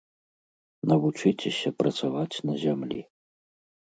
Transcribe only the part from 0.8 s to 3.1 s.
Навучыцеся працаваць на зямлі.